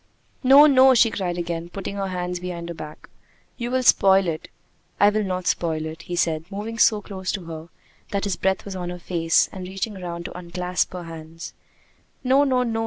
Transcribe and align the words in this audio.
"No! 0.43 0.65
No!" 0.65 0.95
she 0.95 1.11
cried 1.11 1.37
again, 1.37 1.69
putting 1.69 1.95
her 1.97 2.07
hands 2.07 2.39
behind 2.39 2.69
her 2.69 2.73
back. 2.73 3.07
"You 3.57 3.69
will 3.69 3.83
spoil 3.83 4.25
it!" 4.27 4.47
"I 4.99 5.09
will 5.11 5.23
not 5.23 5.45
spoil 5.45 5.85
it," 5.85 6.01
he 6.01 6.15
said, 6.15 6.43
moving 6.51 6.79
so 6.79 7.03
close 7.03 7.31
to 7.33 7.45
her 7.45 7.69
that 8.09 8.23
his 8.23 8.35
breath 8.35 8.65
was 8.65 8.75
on 8.75 8.89
her 8.89 8.97
face, 8.97 9.47
and 9.51 9.67
reaching 9.67 9.93
round 9.93 10.25
to 10.25 10.35
unclasp 10.35 10.93
her 10.93 11.03
hands. 11.03 11.53
"No! 12.23 12.43
No! 12.43 12.63
No!" 12.63 12.79